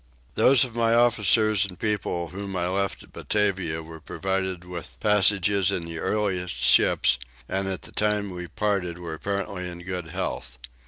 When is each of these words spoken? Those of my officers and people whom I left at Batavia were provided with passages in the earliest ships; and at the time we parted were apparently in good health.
Those 0.33 0.63
of 0.63 0.75
my 0.75 0.95
officers 0.95 1.63
and 1.63 1.77
people 1.77 2.29
whom 2.29 2.55
I 2.55 2.67
left 2.67 3.03
at 3.03 3.13
Batavia 3.13 3.83
were 3.83 3.99
provided 3.99 4.65
with 4.65 4.99
passages 4.99 5.69
in 5.71 5.85
the 5.85 5.99
earliest 5.99 6.55
ships; 6.55 7.19
and 7.47 7.67
at 7.67 7.83
the 7.83 7.91
time 7.91 8.31
we 8.31 8.47
parted 8.47 8.97
were 8.97 9.13
apparently 9.13 9.69
in 9.69 9.83
good 9.83 10.07
health. 10.07 10.57